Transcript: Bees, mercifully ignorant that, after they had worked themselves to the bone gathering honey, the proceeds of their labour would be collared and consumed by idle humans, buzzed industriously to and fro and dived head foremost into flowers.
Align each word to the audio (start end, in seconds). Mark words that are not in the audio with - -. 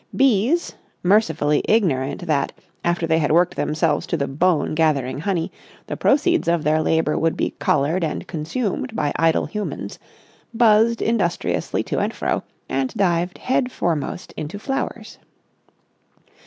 Bees, 0.15 0.73
mercifully 1.03 1.61
ignorant 1.65 2.25
that, 2.25 2.53
after 2.83 3.05
they 3.05 3.19
had 3.19 3.31
worked 3.31 3.55
themselves 3.55 4.07
to 4.07 4.17
the 4.17 4.27
bone 4.27 4.73
gathering 4.73 5.19
honey, 5.19 5.51
the 5.85 5.95
proceeds 5.95 6.47
of 6.47 6.63
their 6.63 6.81
labour 6.81 7.19
would 7.19 7.37
be 7.37 7.51
collared 7.59 8.03
and 8.03 8.25
consumed 8.27 8.95
by 8.95 9.13
idle 9.17 9.45
humans, 9.45 9.99
buzzed 10.55 11.03
industriously 11.03 11.83
to 11.83 11.99
and 11.99 12.15
fro 12.15 12.41
and 12.67 12.95
dived 12.95 13.37
head 13.37 13.71
foremost 13.71 14.33
into 14.35 14.57
flowers. 14.57 15.19